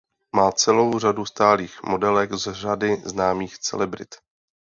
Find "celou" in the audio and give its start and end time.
0.51-0.99